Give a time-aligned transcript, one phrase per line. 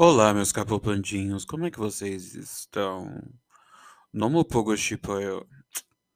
[0.00, 3.20] Olá, meus capoplandinhos, como é que vocês estão?
[4.12, 5.44] Nomo Pogoship, eu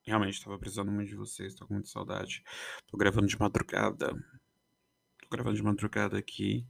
[0.06, 2.44] realmente estava precisando muito de vocês, tô com muita saudade.
[2.86, 4.14] Tô gravando de madrugada.
[5.20, 6.64] Tô gravando de madrugada aqui.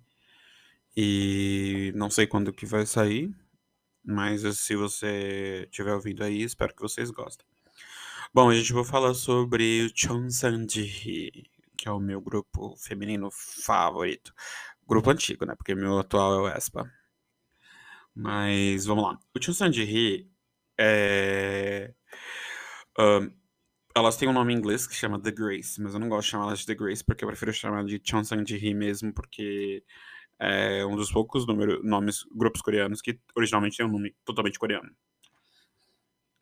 [0.96, 3.30] E não sei quando que vai sair,
[4.02, 7.46] mas se você estiver ouvindo aí, espero que vocês gostem.
[8.32, 11.30] Bom, a gente vai falar sobre o Chonsanji,
[11.76, 14.32] que é o meu grupo feminino favorito.
[14.88, 15.54] Grupo antigo, né?
[15.54, 16.90] Porque meu atual é o Espa.
[18.14, 19.18] Mas vamos lá.
[19.34, 20.30] O Chun Sanji
[20.78, 21.94] é.
[22.98, 23.30] ahn,
[23.94, 26.30] elas têm um nome em inglês que chama The Grace, mas eu não gosto de
[26.30, 29.84] chamar elas de The Grace porque eu prefiro chamar de Chun Sanji mesmo, porque
[30.38, 34.90] é um dos poucos número, nomes, grupos coreanos que originalmente tem um nome totalmente coreano.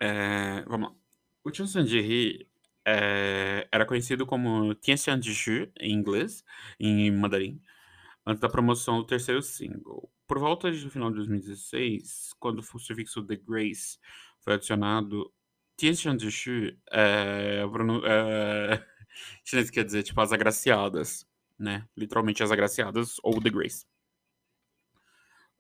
[0.01, 0.97] É, vamos lá.
[1.45, 2.47] O Chun Sanji
[2.85, 6.45] é, era conhecido como Tianxianjiju em inglês,
[6.79, 7.61] em mandarim,
[8.27, 10.11] antes da promoção do terceiro single.
[10.27, 13.99] Por volta do final de 2016, quando o sufixo The Grace
[14.41, 15.33] foi adicionado,
[15.77, 18.87] Tianxianjiju é, pronun- é,
[19.45, 21.27] chinês quer dizer tipo as agraciadas,
[21.59, 21.89] né?
[21.97, 23.87] Literalmente as agraciadas ou The Grace.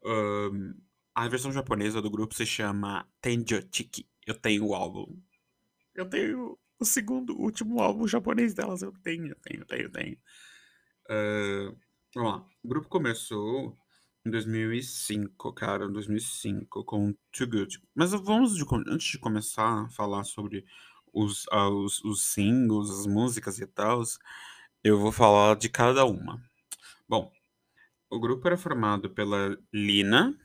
[0.04, 0.74] Ahn,
[1.14, 4.06] a versão japonesa do grupo se chama Tenjo Chiki.
[4.26, 5.20] Eu tenho o álbum.
[5.94, 8.82] Eu tenho o segundo, último álbum japonês delas.
[8.82, 10.18] Eu tenho, eu tenho, eu tenho, eu tenho.
[11.08, 11.74] Ah,
[12.14, 12.46] vamos lá.
[12.62, 13.76] O grupo começou
[14.24, 17.82] em 2005, cara, 2005, com Too Good.
[17.94, 20.64] Mas vamos, de, antes de começar a falar sobre
[21.12, 24.02] os, ah, os, os singles, as músicas e tal,
[24.84, 26.42] eu vou falar de cada uma.
[27.08, 27.30] Bom,
[28.10, 30.36] o grupo era formado pela Lina,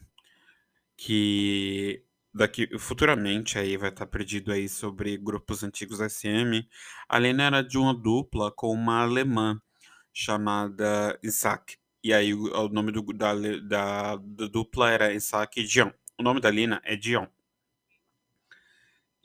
[0.98, 6.68] que daqui futuramente aí vai estar perdido aí sobre grupos antigos SM.
[7.10, 9.62] A Lina era de uma dupla com uma alemã
[10.16, 11.78] chamada Isaac.
[12.04, 15.92] E aí o, o nome do, da, da, da dupla era Isaac e Dion.
[16.18, 17.28] O nome da Lina é Dion.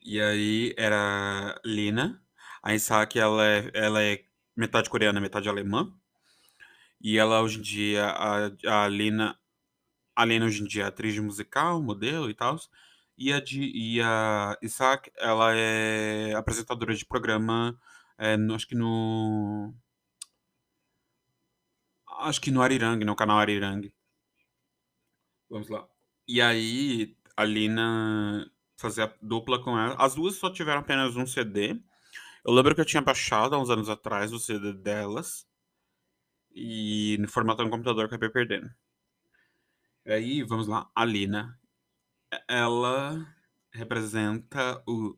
[0.02, 2.20] E aí era Lina.
[2.62, 4.24] A Isaac ela é, ela é
[4.56, 5.94] metade coreana, metade alemã.
[7.00, 9.38] E ela hoje em dia, a, a Lina,
[10.16, 12.56] a Lina hoje em dia é atriz musical, modelo e tal.
[13.18, 17.78] E a, de, e a Isaac, ela é apresentadora de programa,
[18.18, 19.74] é, no- acho que no...
[22.20, 23.92] Acho que no Arirang, no canal Arirang.
[25.48, 25.88] Vamos lá.
[26.28, 29.94] E aí, a Lina fazia dupla com ela.
[29.98, 31.80] As duas só tiveram apenas um CD.
[32.44, 35.46] Eu lembro que eu tinha baixado há uns anos atrás o CD delas.
[36.52, 38.70] E no formato no computador acabei perdendo.
[40.06, 40.90] Aí, vamos lá.
[40.94, 41.58] A Lina.
[42.48, 43.26] Ela
[43.72, 45.16] representa o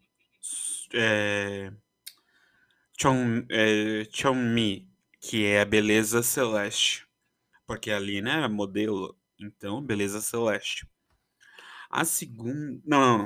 [0.95, 1.73] é,
[2.99, 4.92] Chong, é, Chongmi,
[5.23, 7.07] que é a beleza celeste.
[7.67, 10.87] Porque a Lina era modelo, então beleza celeste.
[11.89, 12.83] A segunda.
[12.85, 13.19] Não, não,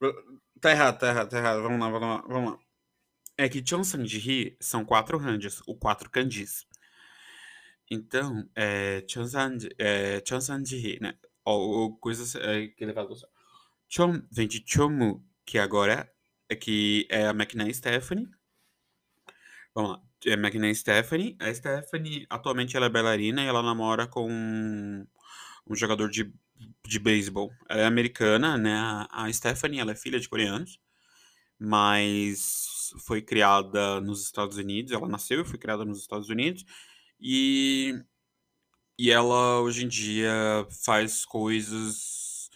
[0.00, 0.40] não.
[0.60, 1.62] Tá errado, tá errado, tá errado.
[1.62, 2.58] Vamos lá, vamos lá, vamos lá.
[3.38, 6.66] É que Chon Sanji são quatro ranjas, ou quatro kanjis.
[7.90, 11.18] Então, é Chon Sanji, é, né?
[11.44, 13.08] Ou, ou coisas é, que ele fala.
[13.88, 16.12] Chon vem de Chomu, que agora
[16.48, 18.28] é que é a McNair Stephanie.
[19.74, 20.11] Vamos lá.
[20.24, 21.36] É a McNair Stephanie.
[21.40, 25.06] A Stephanie, atualmente, ela é bailarina e ela namora com um,
[25.66, 26.32] um jogador de,
[26.86, 27.52] de beisebol.
[27.68, 28.74] Ela é americana, né?
[28.74, 30.78] A, a Stephanie, ela é filha de coreanos,
[31.58, 34.92] mas foi criada nos Estados Unidos.
[34.92, 36.64] Ela nasceu e foi criada nos Estados Unidos.
[37.20, 38.00] E,
[38.98, 42.50] e ela, hoje em dia, faz coisas...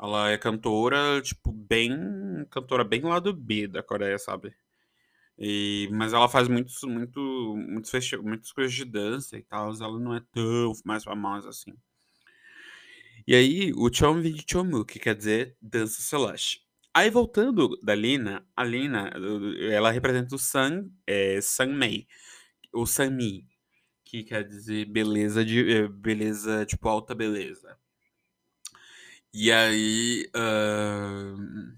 [0.00, 1.92] Ela é cantora, tipo, bem...
[2.50, 4.52] Cantora bem lado B da Coreia, sabe?
[5.44, 7.20] E, mas ela faz muitos, muito,
[7.68, 7.90] muitos
[8.22, 9.72] muitas coisas de dança e tal.
[9.74, 11.74] Ela não é tão mais famosa assim.
[13.26, 16.62] E aí, o Chom vem de Chomu, que quer dizer dança celeste.
[16.94, 19.10] Aí, voltando da Lina, a Lina,
[19.70, 22.06] ela representa o Sun, é, Sunmei,
[22.72, 23.46] ou Sunmi,
[24.04, 27.76] que quer dizer beleza, de, é, beleza, tipo, alta beleza.
[29.34, 31.76] E aí, ahn,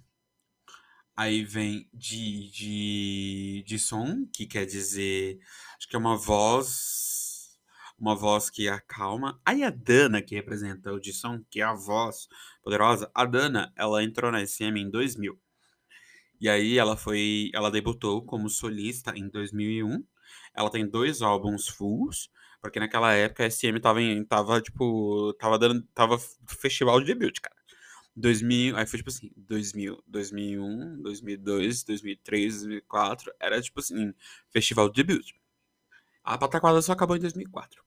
[1.17, 5.39] aí vem de, de, de som, que quer dizer,
[5.79, 7.59] acho que é uma voz,
[7.99, 9.41] uma voz que acalma.
[9.45, 12.29] Aí a Dana, que representa o de som, que é a voz
[12.63, 15.39] poderosa, a Dana, ela entrou na SM em 2000.
[16.41, 20.05] E aí ela foi, ela debutou como solista em 2001.
[20.55, 22.29] Ela tem dois álbuns fulls,
[22.61, 27.41] porque naquela época a SM tava, em, tava tipo, tava dando, tava festival de debut,
[27.41, 27.57] cara.
[28.17, 34.15] 2000, aí foi tipo assim, 2000, 2001, 2002, 2003, 2004, era tipo assim,
[34.51, 35.33] festival de debut.
[36.25, 37.83] A Pataquada só acabou em 2004.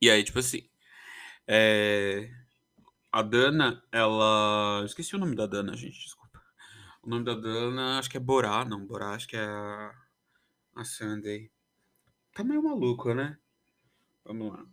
[0.00, 0.68] E aí, tipo assim,
[1.48, 2.30] É,
[3.12, 4.82] a Dana, ela.
[4.84, 6.42] Esqueci o nome da Dana, gente, desculpa.
[7.02, 8.86] O nome da Dana, acho que é Borá, não.
[8.86, 9.94] Borá, acho que é a,
[10.76, 11.50] a Sunday.
[12.34, 13.38] Tá meio maluco, né?
[14.24, 14.66] Vamos lá.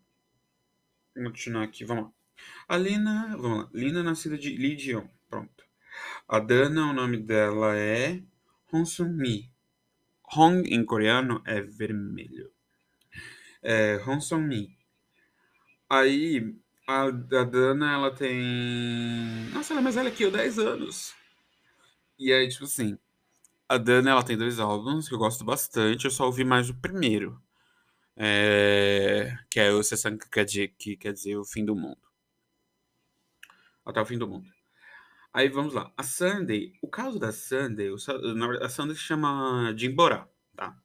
[1.15, 2.13] Vamos continuar aqui, vamos lá.
[2.67, 3.69] A Lina, vamos lá.
[3.73, 5.05] Lina, nascida de Lidion.
[5.29, 5.63] Pronto.
[6.27, 8.21] A Dana, o nome dela é
[8.71, 9.51] Honsung Mi.
[10.35, 12.51] Hong em coreano é vermelho.
[13.61, 14.77] É Honsung Mi.
[15.89, 16.55] Aí,
[16.87, 19.49] a, a Dana, ela tem.
[19.53, 21.13] Nossa, ela é mais velha que eu, 10 anos.
[22.17, 22.97] E aí, tipo assim,
[23.67, 26.05] a Dana, ela tem dois álbuns que eu gosto bastante.
[26.05, 27.41] Eu só ouvi mais o primeiro.
[28.15, 29.37] É...
[29.49, 31.97] Que é o Sessan que quer dizer o fim do mundo.
[33.85, 34.47] Até o fim do mundo.
[35.33, 35.91] Aí vamos lá.
[35.97, 37.89] A Sunday, o caso da Sunday,
[38.61, 40.77] a Sunday se chama Jimborá, tá?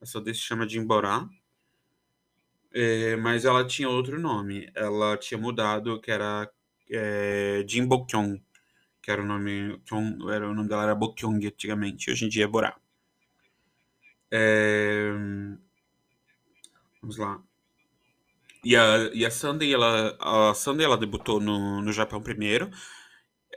[0.00, 1.28] A Sunday se chama Jimborá,
[2.72, 4.70] é, mas ela tinha outro nome.
[4.74, 6.50] Ela tinha mudado, que era
[6.90, 8.06] é, Jimbo
[9.04, 12.44] que era o nome, Kyong, era, o nome dela era Bokyong antigamente, hoje em dia
[12.44, 12.74] é Borá.
[14.30, 15.12] É,
[17.02, 17.42] vamos lá.
[18.64, 22.70] E a, e a Sunday, ela, a Sunday, ela debutou no, no Japão primeiro,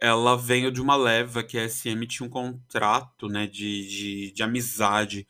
[0.01, 4.44] ela veio de uma leva que a SM tinha um contrato, né, de, de, de
[4.44, 5.27] amizade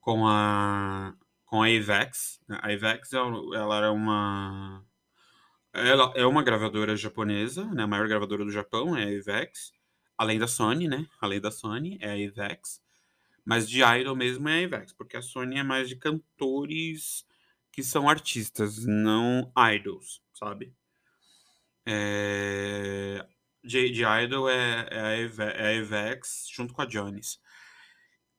[0.00, 1.14] com a
[1.46, 2.40] com a Avex.
[2.48, 4.84] A Avex ela era uma
[5.72, 9.72] ela é uma gravadora japonesa, né, a maior gravadora do Japão é a Avex,
[10.18, 11.06] além da Sony, né?
[11.20, 12.82] Além da Sony é a Avex.
[13.44, 17.26] Mas de idol mesmo é a Avex, porque a Sony é mais de cantores
[17.78, 20.74] que são artistas, não idols, sabe?
[21.86, 23.24] É...
[23.62, 27.38] De, de Idol é, é, a Eve, é a Avex junto com a Jones.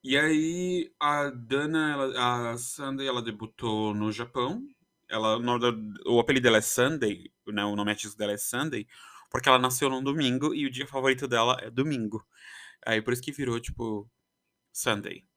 [0.04, 4.62] E aí a Dana, ela, a Sunday, ela debutou no Japão.
[5.08, 8.86] Ela, o, o apelido dela é Sunday, né, o nome artístico dela é Sunday,
[9.32, 12.28] porque ela nasceu num domingo e o dia favorito dela é domingo.
[12.86, 14.12] Aí por isso que virou, tipo,
[14.74, 15.29] Sunday.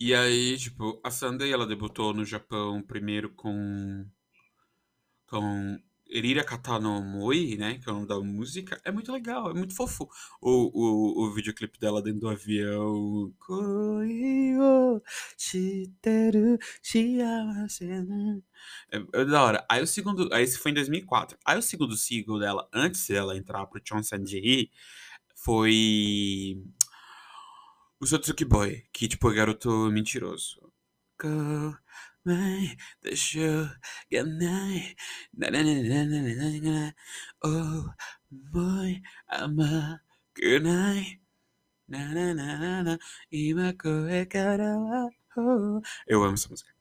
[0.00, 4.06] E aí, tipo, a Sunday, ela debutou no Japão primeiro com
[5.26, 9.54] com Erira Katano Moi, né, que é o nome da música, é muito legal, é
[9.54, 10.08] muito fofo.
[10.40, 13.34] O, o, o videoclipe dela dentro do avião.
[18.92, 19.66] É, é da hora.
[19.68, 21.38] Aí o segundo, aí esse foi em 2004.
[21.44, 24.70] Aí o segundo single dela, antes dela entrar pro Chonsanji,
[25.34, 26.62] foi
[28.00, 30.60] o Sotsuki Boy, que tipo é garoto mentiroso.
[31.18, 31.76] Go,
[32.24, 33.68] eu.
[37.42, 37.90] Oh,
[38.30, 39.02] boy,
[40.36, 41.20] good night.
[46.06, 46.72] Eu amo essa música.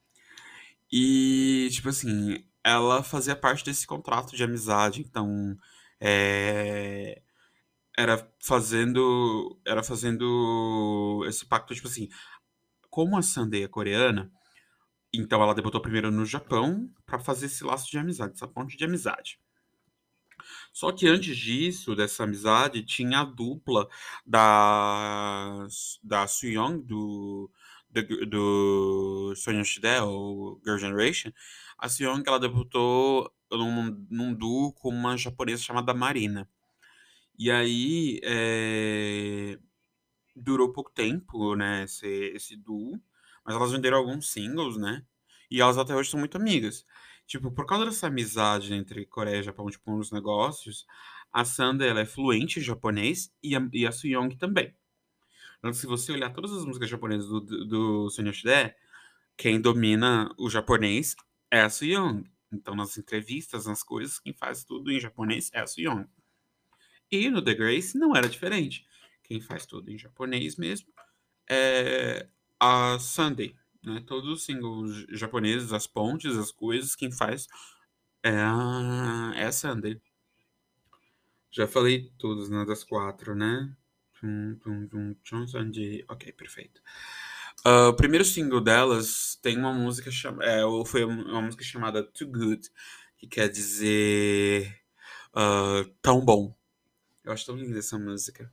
[0.91, 5.57] E, tipo assim, ela fazia parte desse contrato de amizade, então.
[5.99, 7.21] É
[7.97, 12.09] era fazendo, era fazendo esse pacto, tipo assim,
[12.89, 14.31] como a Sunday é coreana,
[15.13, 18.83] então ela debutou primeiro no Japão para fazer esse laço de amizade, essa ponte de
[18.83, 19.39] amizade.
[20.71, 23.87] Só que antes disso, dessa amizade, tinha a dupla
[24.25, 25.67] da,
[26.03, 27.49] da Suyong, do,
[27.91, 31.31] do, do Soyeonshide, ou Girl Generation.
[31.77, 36.49] A Suyong, ela debutou num, num duo com uma japonesa chamada Marina.
[37.37, 39.59] E aí, é,
[40.35, 43.01] durou pouco tempo, né, esse, esse duo
[43.45, 45.05] mas elas venderam alguns singles, né?
[45.51, 46.85] E elas até hoje são muito amigas.
[47.27, 50.85] Tipo, por causa dessa amizade entre Coreia e Japão, tipo, nos negócios,
[51.31, 54.75] a Sanda, ela é fluente em japonês e a, e a Suyong também.
[55.59, 58.75] Então, se você olhar todas as músicas japonesas do, do, do Sonoshide,
[59.37, 61.15] quem domina o japonês
[61.49, 62.23] é a Suyong.
[62.51, 66.07] Então, nas entrevistas, nas coisas, quem faz tudo em japonês é a Suyong.
[67.13, 68.87] E no The Grace não era diferente.
[69.23, 70.91] Quem faz tudo em japonês mesmo
[71.47, 72.27] é
[72.59, 74.03] a Sunday, né?
[74.07, 77.47] Todos os singles japoneses, as pontes, as coisas, quem faz
[78.23, 80.01] é a, é a Sunday.
[81.51, 82.65] Já falei todos, né?
[82.65, 83.71] Das quatro, né?
[86.09, 86.81] Ok, perfeito.
[87.63, 90.49] Uh, o primeiro single delas tem uma música chamada.
[90.49, 92.71] É, foi uma música chamada Too Good,
[93.17, 94.81] que quer dizer
[95.35, 96.57] uh, tão bom.
[97.23, 98.51] Eu acho tão linda essa música.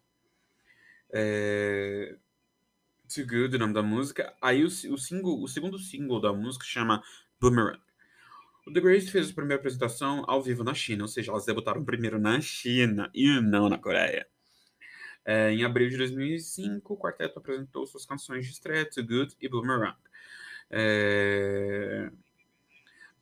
[1.12, 2.16] É,
[3.12, 4.32] Too Good, o nome da música.
[4.40, 7.02] Aí o, o, single, o segundo single da música chama
[7.40, 7.80] Boomerang.
[8.66, 11.84] O The Grace fez a primeira apresentação ao vivo na China, ou seja, elas debutaram
[11.84, 14.28] primeiro na China e não na Coreia.
[15.24, 19.48] É, em abril de 2005, o quarteto apresentou suas canções de estreia, Too Good e
[19.48, 19.96] Boomerang.
[20.70, 22.10] É...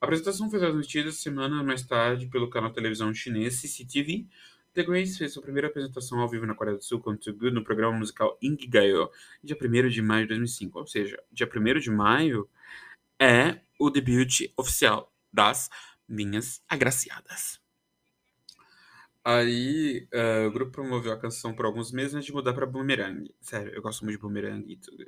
[0.01, 4.27] A apresentação foi transmitida semanas mais tarde pelo canal televisão chinês CCTV.
[4.79, 7.53] The Grace fez sua primeira apresentação ao vivo na Coreia do Sul com Too Good
[7.53, 9.11] no programa musical Inkigayo,
[9.43, 10.79] dia 1 de maio de 2005.
[10.79, 12.49] Ou seja, dia 1 de maio
[13.21, 15.69] é o debut oficial das
[16.09, 17.61] minhas agraciadas.
[19.25, 23.35] Aí uh, o grupo promoveu a canção por alguns meses antes de mudar para Boomerang.
[23.41, 25.05] Sério, eu gosto muito de Boomerang e tudo.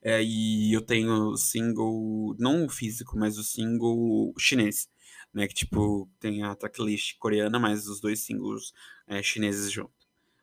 [0.00, 4.88] É, e eu tenho o single, não o físico, mas o single chinês,
[5.32, 5.46] né?
[5.46, 8.72] Que tipo, tem a tracklist coreana, mas os dois singles
[9.06, 9.92] é, chineses junto.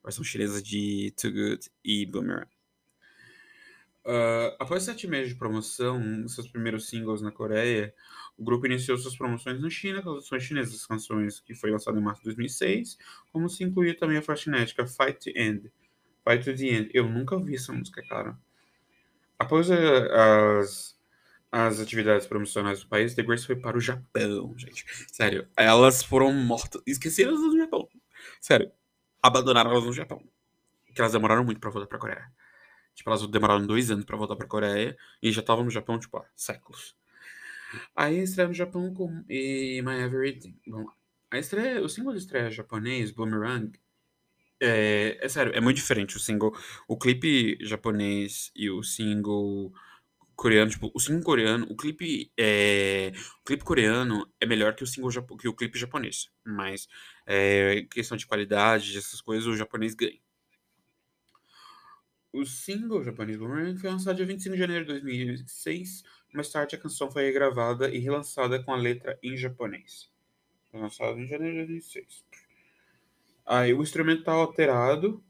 [0.03, 2.47] A versão chinesa de Too Good e Boomerang.
[4.05, 7.91] Uh, após sete meses de promoção, seus primeiros singles na Coreia,
[8.37, 11.71] o grupo iniciou suas promoções na China com as versões chinesas das canções, que foi
[11.71, 12.99] lançada em março de 2006,
[13.33, 15.71] como se incluía também a faxinética Fight to End.
[16.23, 16.91] Fight to the End.
[16.93, 18.37] Eu nunca ouvi essa música, cara.
[19.39, 20.94] Após a, as,
[21.57, 24.85] as atividades promocionais do país, The Grace foi para o Japão, gente.
[25.09, 26.81] Sério, elas foram mortas.
[26.85, 27.88] Esqueceram elas no Japão.
[28.41, 28.69] Sério,
[29.24, 30.21] abandonaram elas no Japão.
[30.85, 32.29] Porque elas demoraram muito pra voltar pra Coreia.
[32.93, 36.17] Tipo, elas demoraram dois anos pra voltar pra Coreia e já estavam no Japão, tipo,
[36.17, 36.93] há séculos.
[37.95, 40.59] Aí estreia no Japão com e My Everything.
[40.67, 40.93] Vamos lá.
[41.31, 43.71] A estreia, o single de estreia japonês, Boomerang,
[44.62, 46.53] é, é sério, é muito diferente o single.
[46.85, 49.74] O clipe japonês e o single
[50.35, 53.11] coreano, tipo, o single coreano, o clipe é,
[53.41, 56.87] o clipe coreano é melhor que o single que o clipe japonês, mas
[57.25, 60.19] é, questão de qualidade, essas coisas, o japonês ganha.
[62.33, 66.03] O single japonês Boomerang foi lançado dia 25 de janeiro de 2006.
[66.33, 70.11] Mais tarde, a canção foi regravada e relançada com a letra em japonês.
[70.69, 72.25] Foi lançado em janeiro de 2006.
[73.45, 75.23] Aí, o instrumental alterado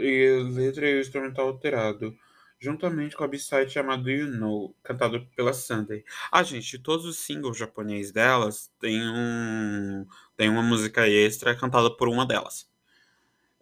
[0.00, 2.16] e a letra e o instrumental alterado,
[2.64, 6.04] juntamente com a b-side chamada You Know, cantado pela Sunday.
[6.32, 10.06] Ah, gente, todos os singles japoneses delas tem um
[10.36, 12.68] tem uma música extra cantada por uma delas.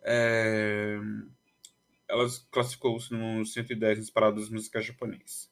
[0.03, 0.99] É
[2.13, 5.51] elas classificou-se no 110 nas paradas musicais japonesas.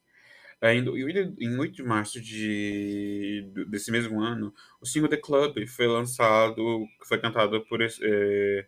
[0.60, 6.86] Ainda, em 8 de março de, desse mesmo ano, o single The Club foi lançado,
[7.02, 8.66] foi cantado por é,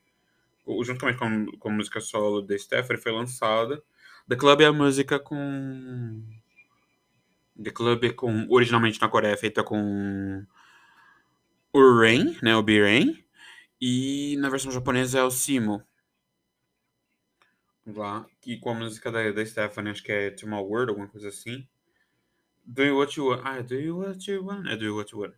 [0.82, 3.82] juntamente com, com a música solo de Stephanie, foi lançada.
[4.28, 6.22] The Club é a música com
[7.62, 10.44] The Club é com originalmente na Coreia é feita com
[11.72, 13.24] o Rain, né, o B-Rain,
[13.80, 15.82] e na versão japonesa é o Simo
[17.86, 21.28] lá, que com a música da, da Stephanie, acho que é Tomorrow World, alguma coisa
[21.28, 21.66] assim.
[22.64, 23.42] Do You What You Want.
[23.44, 24.66] Ah, Do You What You Want?
[24.68, 25.34] É Do You What You Want.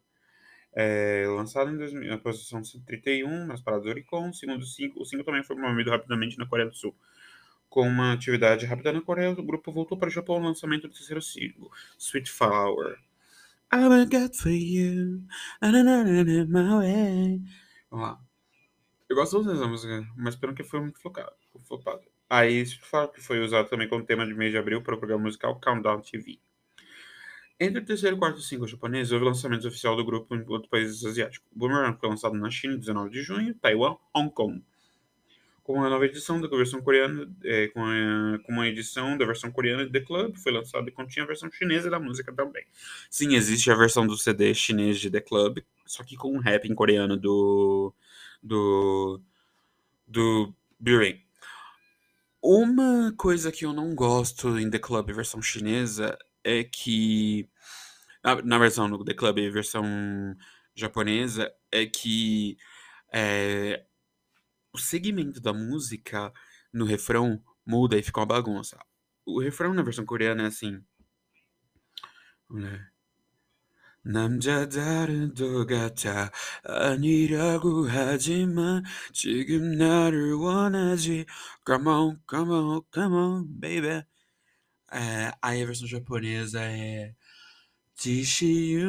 [0.77, 5.57] É, lançado em 2000, na posição 131 nas paradas Oricon, segundo o single também foi
[5.57, 6.95] promovido rapidamente na Coreia do Sul.
[7.75, 10.95] Com uma atividade rápida na Coreia, o grupo voltou para o Japão no lançamento do
[10.95, 13.01] terceiro single, Sweet Flower.
[13.73, 15.25] I will get for you,
[15.61, 15.73] my
[16.53, 17.43] way.
[17.91, 18.21] Vamos lá.
[19.09, 22.05] Eu gosto dessa música, mas pelo que foi muito flopado.
[22.31, 24.99] Aí isso fala que foi usado também como tema de mês de abril para o
[24.99, 26.39] programa musical Countdown TV.
[27.59, 31.05] Entre o terceiro e quarto single japonês, houve lançamento oficial do grupo em outros países
[31.05, 31.51] asiáticos.
[31.53, 34.63] Boomerang foi lançado na China, 19 de junho, Taiwan, Hong Kong.
[35.65, 39.51] Com uma nova edição da versão coreana, é, com, a, com, uma edição da versão
[39.51, 42.65] coreana de The Club, foi lançada e continha a versão chinesa da música também.
[43.11, 46.67] Sim, existe a versão do CD chinês de The Club, só que com um rap
[46.69, 47.93] em coreano do.
[48.43, 49.21] do.
[50.07, 51.21] do B-Rain.
[52.43, 57.49] Uma coisa que eu não gosto em The Club versão chinesa é que.
[58.23, 59.85] Na, na versão do The Club versão
[60.75, 62.57] japonesa, é que
[63.17, 63.85] é,
[64.74, 66.32] o segmento da música
[66.74, 68.78] no refrão muda e fica uma bagunça.
[69.26, 70.84] O refrão na versão coreana é assim.
[74.02, 76.32] 남자다른 똑같아
[76.64, 81.26] 아니라고 하지만 지금 나를 원하지
[81.68, 84.04] Come on, come on, come on, baby
[84.92, 87.14] é, Aí a versão japonesa é
[87.97, 88.45] 只是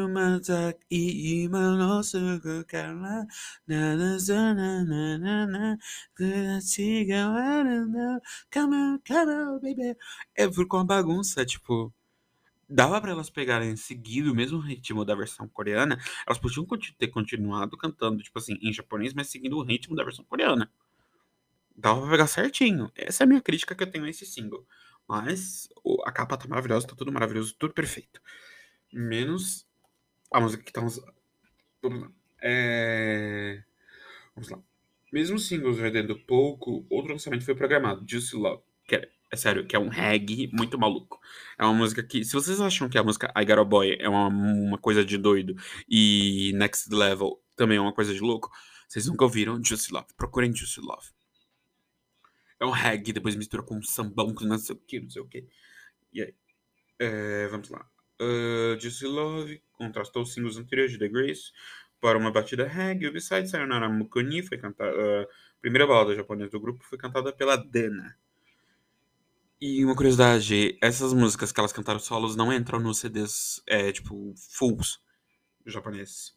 [0.06, 3.28] uma tak iman osuku kara
[3.68, 5.78] nanazananana
[6.18, 8.20] Kudachiga waranda
[8.52, 9.96] Come on, come on, baby
[10.36, 11.94] É, ficou uma bagunça, tipo
[12.70, 16.66] dava para elas pegarem seguido o mesmo ritmo da versão coreana, elas podiam
[16.98, 20.70] ter continuado cantando, tipo assim, em japonês, mas seguindo o ritmo da versão coreana.
[21.76, 22.92] Dava pra pegar certinho.
[22.96, 24.66] Essa é a minha crítica que eu tenho a esse single.
[25.08, 25.68] Mas
[26.06, 28.22] a capa tá maravilhosa, tá tudo maravilhoso, tudo perfeito.
[28.98, 29.68] Menos
[30.32, 31.14] a música que tá usando.
[31.82, 32.12] Vamos lá.
[32.42, 33.62] É...
[34.34, 34.60] Vamos lá.
[35.12, 38.64] Mesmo singles vendendo pouco, outro lançamento foi programado, Juicy Love.
[38.88, 41.20] Que é É sério, que é um reggae muito maluco.
[41.60, 44.08] É uma música que, se vocês acham que a música I Got a Boy é
[44.08, 45.56] uma, uma coisa de doido
[45.90, 48.50] e Next Level também é uma coisa de louco,
[48.88, 50.08] vocês nunca ouviram Juicy Love.
[50.16, 51.08] Procurem Juicy Love.
[52.62, 55.22] É um reggae, depois mistura com um sambão, com não sei o que, não sei
[55.22, 55.46] o que.
[56.14, 56.34] E aí?
[56.98, 57.90] É, vamos lá.
[58.22, 61.52] Uh, Juicy Love contrastou os singles anteriores de The Grace
[62.00, 63.08] para uma batida reggae.
[63.08, 64.96] O B-side Sayonara Mukuni foi cantada.
[64.96, 68.16] Uh, a primeira balada japonesa do grupo foi cantada pela Dena.
[69.60, 74.34] E uma curiosidade, essas músicas que elas cantaram solos não entram nos CDs, é, tipo,
[74.36, 75.00] fulls
[75.66, 76.36] japoneses.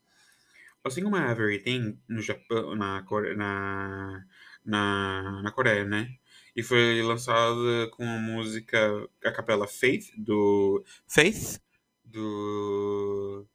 [0.85, 3.04] Assim como a Everything no Japão, na,
[3.37, 4.25] na,
[4.64, 6.08] na, na Coreia, né?
[6.56, 11.61] E foi lançada com a música, a capela Faith, do Faith,
[12.19, 13.47] do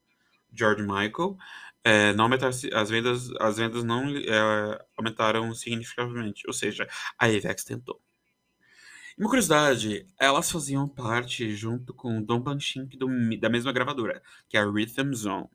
[0.53, 1.37] George Michael.
[1.83, 6.87] É, não aumentaram, as vendas, as vendas não é, aumentaram significativamente, ou seja,
[7.19, 8.01] a Avex tentou.
[9.17, 12.97] Uma curiosidade, elas faziam parte junto com o Don Banshink
[13.37, 15.49] da mesma gravadora, que é a Rhythm Zone.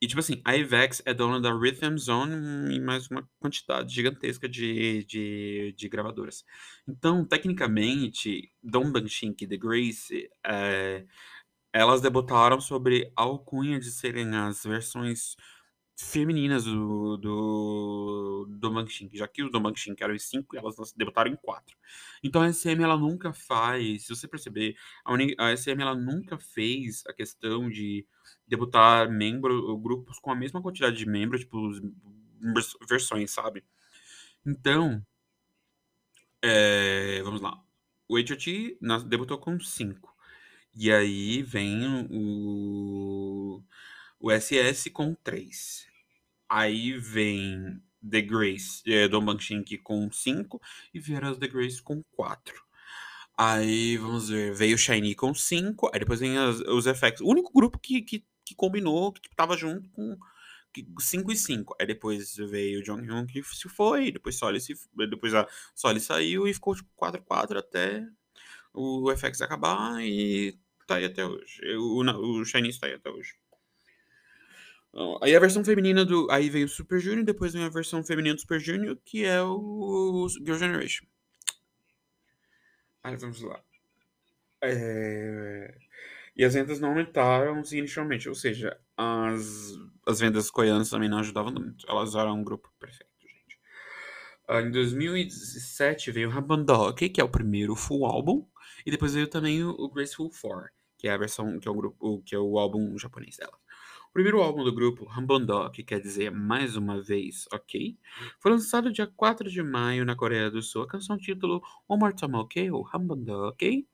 [0.00, 4.46] E, tipo assim, a Avex é dona da Rhythm Zone e mais uma quantidade gigantesca
[4.46, 6.44] de, de, de gravadoras.
[6.86, 11.06] Então, tecnicamente, Don Banshink e The Grace, é,
[11.74, 15.36] elas debutaram sobre a alcunha de serem as versões
[15.96, 21.32] femininas do, do, do Bankshin, já que o do Bankshin eram os cinco, elas debutaram
[21.32, 21.76] em quatro.
[22.22, 26.38] Então a SM ela nunca faz, se você perceber, a, uni, a SM ela nunca
[26.38, 28.06] fez a questão de
[28.46, 31.70] debutar membros, grupos com a mesma quantidade de membros, tipo,
[32.88, 33.64] versões, sabe?
[34.46, 35.04] Então,
[36.40, 37.60] é, vamos lá.
[38.08, 38.78] O HOT
[39.08, 40.13] debutou com cinco.
[40.76, 43.62] E aí vem o
[44.24, 45.86] o SS com 3.
[46.48, 50.60] Aí vem The Grace, é, Don Banshink com 5
[50.94, 52.54] e Vieras The Grace com 4.
[53.36, 57.20] Aí, vamos ver, veio Shiny com 5, aí depois vem as, os effects.
[57.20, 60.16] O único grupo que, que, que combinou, que tava junto com
[60.98, 61.76] 5 e 5.
[61.80, 64.74] Aí depois veio o John Hyun que se foi, depois Soli, se,
[65.10, 68.06] depois a Soli saiu e ficou tipo 4 4 até
[68.72, 71.60] o FX acabar e tá aí até hoje.
[71.76, 73.34] O, o Shiny está aí até hoje.
[75.20, 76.30] Aí a versão feminina do.
[76.30, 79.42] Aí veio o Super Junior, depois vem a versão feminina do Super Junior, que é
[79.42, 81.04] o Girl Generation.
[83.02, 83.60] Aí vamos lá.
[84.62, 85.76] É...
[86.36, 89.74] E as vendas não aumentaram significativamente, ou seja, as,
[90.06, 91.84] as vendas coreanas também não ajudavam muito.
[91.88, 93.58] Elas eram um grupo perfeito, gente.
[94.48, 98.46] Ah, em 2017 veio Rabandok, que é o primeiro full álbum,
[98.84, 100.68] e depois veio também o Graceful Four,
[100.98, 103.58] que é a versão, que é o grupo, que é o álbum japonês dela
[104.14, 107.98] primeiro álbum do grupo, Rambondo, que quer dizer mais uma vez, ok?
[108.38, 110.82] Foi lançado dia 4 de maio na Coreia do Sul.
[110.82, 112.70] A canção título One More Time, ok?
[112.70, 113.84] Ou Rambondo, ok?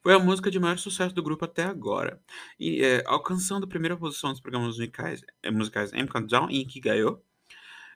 [0.00, 2.22] Foi a música de maior sucesso do grupo até agora,
[2.58, 7.20] e é, alcançando a primeira posição dos programas musicais, é, musicais M Countdown e Ikigayo.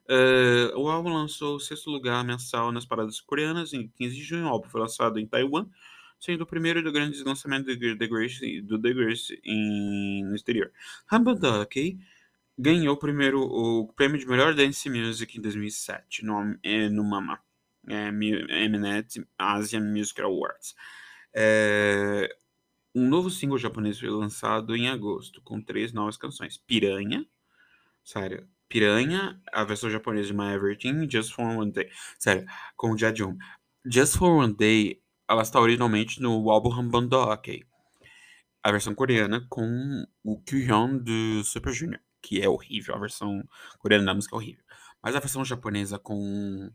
[0.04, 4.46] Uh, o álbum lançou o sexto lugar mensal nas paradas coreanas em 15 de junho.
[4.46, 5.66] O álbum foi lançado em Taiwan
[6.22, 10.70] sendo o primeiro do grande lançamento do The Grace, do The Grace em, no exterior.
[11.10, 11.98] Ducky
[12.56, 17.40] ganhou primeiro o prêmio de melhor dance music em 2007 no, é, no MAMA,
[17.88, 20.76] é, Mnet Asian Music Awards.
[21.34, 22.32] É,
[22.94, 27.26] um novo single japonês foi lançado em agosto, com três novas canções: Piranha,
[28.04, 32.96] sério, Piranha, a versão japonesa de My Everything, Just for One Day, sério, com o
[32.96, 33.36] Jajun.
[33.84, 37.66] Just for One Day ela está originalmente no álbum Hambandok,
[38.62, 43.46] a versão coreana com o Kyuhyun do Super Junior, que é horrível, a versão
[43.78, 44.64] coreana da música é horrível.
[45.02, 46.70] Mas a versão japonesa com,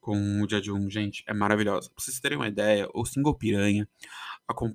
[0.00, 1.90] com o Jajun, gente, é maravilhosa.
[1.90, 3.88] Pra vocês terem uma ideia, o single Piranha,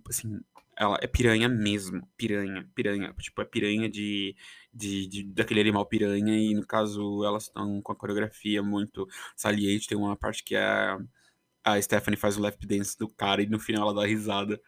[0.09, 0.41] assim,
[0.77, 4.35] ela é piranha mesmo, piranha, piranha, tipo, é piranha de,
[4.73, 9.87] de, de, daquele animal piranha, e no caso elas estão com a coreografia muito saliente,
[9.87, 10.97] tem uma parte que é
[11.63, 14.61] a Stephanie faz o lap dance do cara e no final ela dá risada.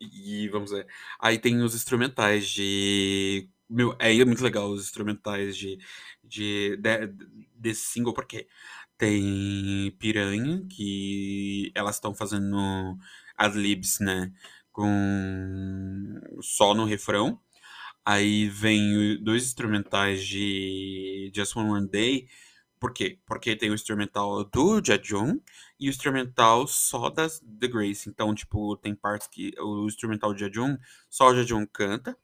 [0.00, 0.86] E vamos ver.
[1.20, 3.48] Aí tem os instrumentais de.
[3.68, 5.78] Meu, é muito legal os instrumentais de,
[6.24, 7.06] de, de
[7.54, 8.48] desse single, porque
[8.98, 12.98] tem Piranha, que elas estão fazendo
[13.36, 14.32] as libs, né?
[14.72, 17.40] Com só no refrão.
[18.04, 22.26] Aí vem dois instrumentais de Just One One Day,
[22.82, 23.16] por quê?
[23.24, 25.38] Porque tem o instrumental do Jejun
[25.78, 28.08] e o instrumental só das The Grace.
[28.10, 30.76] Então, tipo, tem partes que o instrumental do Jejun,
[31.08, 32.18] só o Jejun canta.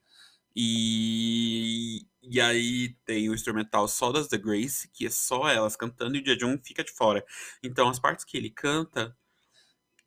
[0.56, 6.16] E, e aí tem o instrumental só das The Grace, que é só elas cantando
[6.16, 7.24] e o Jejong fica de fora.
[7.62, 9.16] Então as partes que ele canta,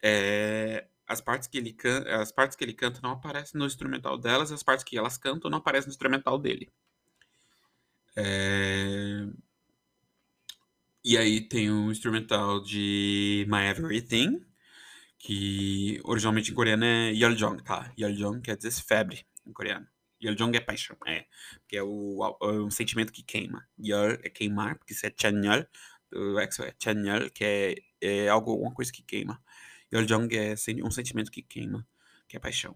[0.04, 4.18] é, as partes que ele canta, as partes que ele canta não aparecem no instrumental
[4.18, 6.72] delas, as partes que elas cantam não aparecem no instrumental dele.
[8.16, 9.28] É...
[11.04, 14.46] E aí tem o instrumental de My Everything,
[15.18, 17.92] que originalmente em coreano é Yeoljong, tá?
[18.00, 19.88] Yeoljong quer dizer febre em coreano.
[20.24, 21.26] Yeoljong é paixão, é.
[21.68, 23.68] Que é o, é um sentimento que queima.
[23.84, 25.66] Yeol é queimar, porque isso é chanyeol.
[26.14, 29.42] O exo é chanyeol, que é, é algo, alguma coisa que queima.
[29.94, 31.88] Yeoljong é um sentimento que queima,
[32.28, 32.76] que é paixão.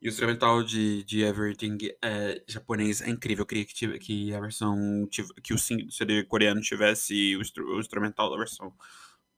[0.00, 3.42] E o instrumental de, de Everything é, japonês é incrível.
[3.42, 5.08] Eu queria que, que a versão.
[5.42, 8.74] que o CD coreano tivesse o, o instrumental da versão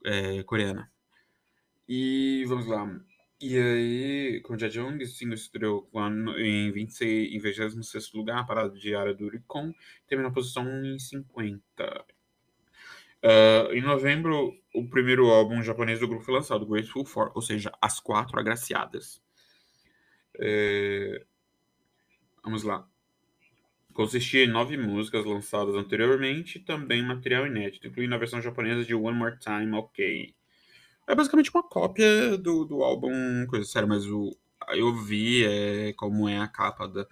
[0.04, 0.90] é, coreana.
[1.88, 3.00] E vamos lá.
[3.40, 5.88] E aí, com Jajong, o single estreou
[6.38, 9.74] em 26, em 26 lugar, parada diária do Oricon,
[10.08, 11.60] terminou a posição em 50.
[13.22, 17.40] Uh, ah, em novembro, o primeiro álbum japonês do grupo foi lançado, Grateful For, ou
[17.40, 19.22] seja, As Quatro Agraciadas.
[20.38, 21.24] É...
[22.44, 22.86] Vamos lá.
[23.94, 28.94] Consistia em nove músicas lançadas anteriormente e também material inédito, incluindo a versão japonesa de
[28.94, 30.34] One More Time OK.
[31.08, 33.10] É basicamente uma cópia do, do álbum,
[33.48, 34.36] coisa séria, mas o,
[34.74, 37.06] eu vi é, como é a capa da,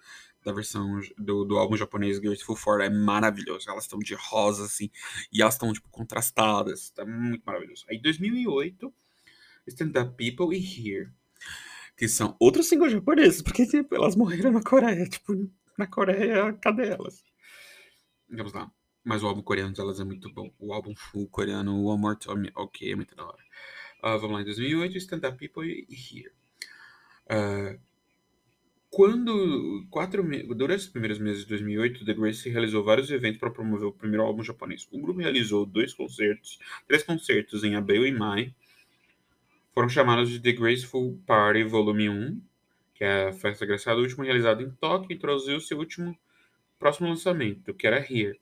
[0.45, 3.69] da versão do, do álbum japonês Grateful For, é maravilhoso.
[3.69, 4.89] Elas estão de rosa, assim,
[5.33, 7.83] e elas estão, tipo, contrastadas, tá muito maravilhoso.
[7.89, 8.93] Aí, 2008,
[9.67, 11.11] Stand Up People e Here
[11.97, 16.89] que são outros singles japoneses, porque tipo, elas morreram na Coreia, tipo, na Coreia, cadê
[16.89, 17.23] elas?
[18.29, 18.69] Vamos lá.
[19.03, 20.51] Mas o álbum coreano delas é muito bom.
[20.57, 23.43] O álbum full coreano, One More Time, ok, é muito da hora.
[23.99, 26.31] Uh, vamos lá, em 2008, Stand Up People e Here.
[27.27, 27.79] Uh,
[28.95, 30.23] quando, quatro,
[30.55, 34.23] durante os primeiros meses de 2008, The Grace realizou vários eventos para promover o primeiro
[34.23, 34.87] álbum japonês.
[34.89, 38.55] O grupo realizou dois concertos, três concertos em abril e maio,
[39.73, 42.41] foram chamados de The Graceful Party Volume 1,
[42.93, 46.17] que é a festa graciada última realizada em Tóquio e introduziu seu último
[46.79, 48.39] próximo lançamento, que era Here,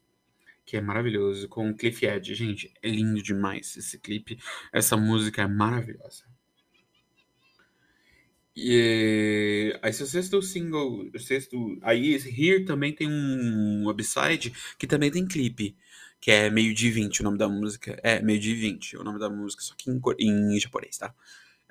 [0.63, 2.35] que é maravilhoso, com o Cliff Edge.
[2.35, 4.37] Gente, é lindo demais esse clipe.
[4.71, 6.31] Essa música é maravilhosa.
[8.55, 15.25] E aí seu sexto single, sexto, aí Here também tem um upside que também tem
[15.27, 15.75] clipe
[16.23, 17.99] que é meio de 20 o nome da música.
[18.01, 21.13] É, meio de 20 o nome da música, só que em, em japonês, tá?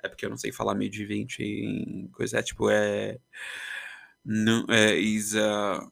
[0.03, 3.17] É porque eu não sei falar meio de 20 em coisa, é tipo, é...
[4.23, 5.91] Não, é, is a...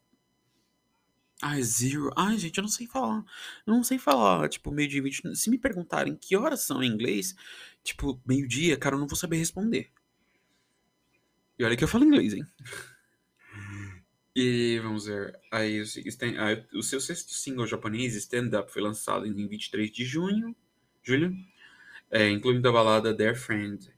[1.61, 2.11] Zero.
[2.15, 3.25] Ai, gente, eu não sei falar.
[3.65, 5.35] Eu não sei falar, tipo, meio de 20.
[5.35, 7.35] Se me perguntarem que horas são em inglês,
[7.83, 9.91] tipo, meio-dia, cara, eu não vou saber responder.
[11.61, 12.43] E olha que eu falo inglês, hein?
[14.35, 15.39] E vamos ver.
[15.51, 20.55] Aí, o, seu sexto single japonês, Stand Up, foi lançado em 23 de junho,
[21.03, 21.31] julho,
[22.09, 23.93] é, incluindo a balada Their Friend.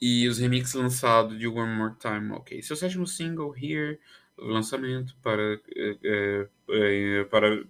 [0.00, 2.62] E os remixes lançados de One More Time, ok.
[2.62, 4.00] Seu sétimo single, Here,
[4.38, 7.62] lançamento para, é, é, para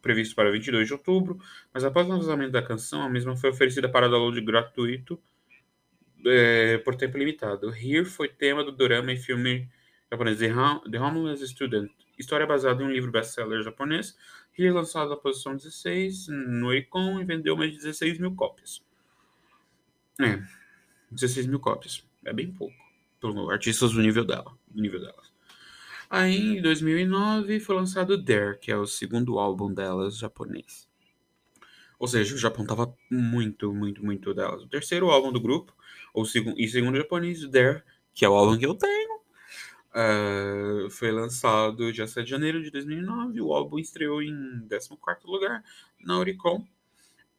[0.00, 1.40] previsto para 22 de outubro,
[1.74, 5.20] mas após o lançamento da canção, a mesma foi oferecida para download gratuito
[6.26, 7.70] é, por tempo limitado.
[7.70, 9.68] Here foi tema do drama e filme
[10.10, 14.16] japonês The Homeless Student, história baseada em um livro best-seller japonês,
[14.52, 18.82] relançado na posição 16 no Oricon e vendeu mais de 16 mil cópias.
[20.20, 20.42] É,
[21.10, 22.06] 16 mil cópias.
[22.24, 22.74] É bem pouco.
[23.20, 24.52] Para artistas do nível dela.
[24.68, 25.32] Do nível delas.
[26.10, 30.86] Aí, em 2009, foi lançado Dare, que é o segundo álbum delas japonês.
[32.02, 34.64] Ou seja, o Japão tava muito, muito, muito delas.
[34.64, 35.72] O terceiro álbum do grupo,
[36.12, 37.80] ou segundo, e segundo japonês, Dare,
[38.12, 39.22] que é o álbum que eu tenho,
[39.94, 43.42] Uh, foi lançado dia 7 de janeiro de 2009.
[43.42, 45.62] O álbum estreou em 14 lugar
[46.00, 46.66] na Oricon.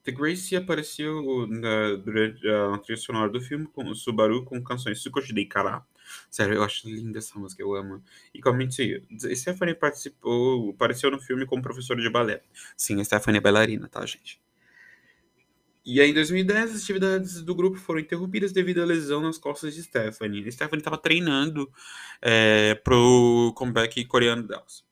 [0.04, 5.02] The Grace apareceu na, durante a trilha sonora do filme com o Subaru com canções
[5.02, 5.84] Sukoshi Kara.
[6.30, 8.04] Sério, eu acho linda essa música, eu amo.
[8.32, 9.02] E comente,
[9.34, 12.44] Stephanie participou, apareceu no filme como professora de balé.
[12.78, 14.43] Sim, a Stephanie é bailarina, tá, gente?
[15.86, 19.76] E aí, em 2010, as atividades do grupo foram interrompidas devido à lesão nas costas
[19.76, 20.50] de Stephanie.
[20.52, 21.70] Stephanie estava treinando
[22.22, 24.86] é, pro comeback coreano delas.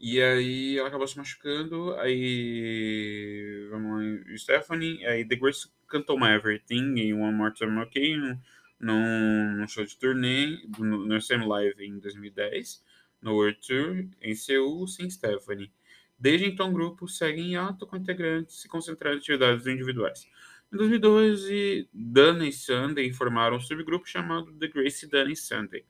[0.00, 1.94] E aí ela acabou se machucando.
[1.94, 3.66] Aí.
[3.70, 5.04] Vamos lá, Stephanie.
[5.06, 8.38] Aí The Grace cantou My Everything em One More Time OK
[8.80, 12.82] num, show de turnê no, no Live em 2010,
[13.20, 15.72] no World Tour em Seul, sem Stephanie.
[16.18, 20.26] Desde então, o grupo segue em ato com integrantes se concentrando em atividades individuais.
[20.72, 25.84] Em 2012, Dana e Sunday formaram um subgrupo chamado The Grace Dana e Sunday.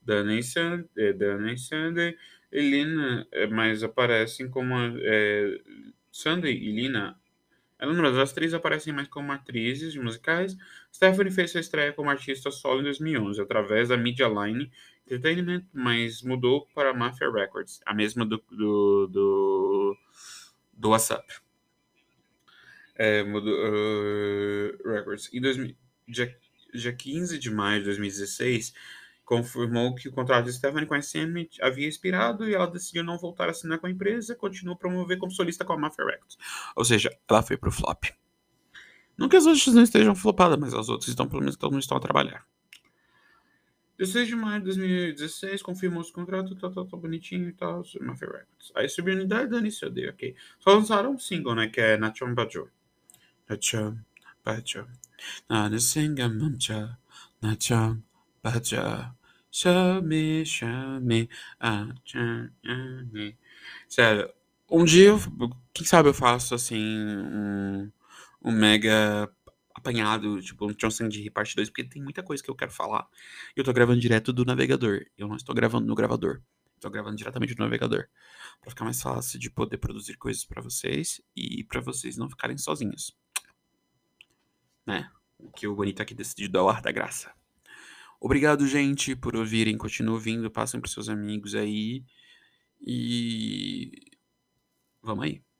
[0.00, 2.16] Dana e Sandy, é, Dana e Sandy
[2.52, 5.58] e Lina, é, mas aparecem como é,
[6.10, 7.18] Sandy e Lina.
[7.78, 10.56] Elas, as três aparecem mais como atrizes de musicais.
[10.94, 14.70] Stephanie fez sua estreia como artista solo em 2011, através da Media Line
[15.06, 19.96] Entertainment, mas mudou para Mafia Records, a mesma do, do, do,
[20.72, 21.40] do WhatsApp.
[22.94, 25.28] É, mudou, uh, Records.
[25.32, 25.76] Em 2000,
[26.08, 26.36] dia,
[26.72, 28.72] dia 15 de maio de 2016,
[29.24, 33.18] confirmou que o contrato de Stephanie com a SM havia expirado e ela decidiu não
[33.18, 36.04] voltar a assinar com a empresa e continuou a promover como solista com a Mafia
[36.04, 36.36] Records.
[36.76, 38.04] Ou seja, ela foi pro flop.
[39.16, 41.82] Não que as outras não estejam flopadas, mas as outras estão, pelo menos, todo mundo
[41.82, 42.46] estão a trabalhar.
[44.02, 48.26] 16 de maio de 2016, confirmou o contrato, tá, tá, tá bonitinho e tal, Mafia
[48.26, 48.72] Records.
[48.74, 50.34] Aí subiu unidade da Anícia D, ok.
[50.58, 52.68] Só lançaram um single, né, que é Nachon Bajo.
[53.48, 53.98] Nachon
[54.44, 54.88] Bajo.
[55.48, 56.98] Nanisingam Mamcha.
[57.40, 58.02] Nachon
[58.42, 59.14] Bajo.
[59.52, 61.28] Show me, show me.
[61.60, 61.94] Ah,
[63.12, 63.36] me.
[63.88, 64.32] Sério,
[64.68, 65.20] um dia, eu,
[65.72, 67.92] quem sabe eu faço assim, um,
[68.42, 69.30] um mega
[69.82, 73.06] apanhado, tipo, um Johnson de parte 2, porque tem muita coisa que eu quero falar.
[73.56, 75.04] Eu tô gravando direto do navegador.
[75.18, 76.40] Eu não estou gravando no gravador.
[76.76, 78.08] Estou gravando diretamente do navegador.
[78.60, 82.56] para ficar mais fácil de poder produzir coisas para vocês e para vocês não ficarem
[82.56, 83.16] sozinhos.
[84.86, 85.10] Né?
[85.38, 87.32] O que o bonito aqui decidiu dar o ar da graça.
[88.20, 89.76] Obrigado, gente, por ouvirem.
[89.76, 90.50] Continuem ouvindo.
[90.50, 92.04] Passem pros seus amigos aí.
[92.80, 93.90] E.
[95.02, 95.51] Vamos aí.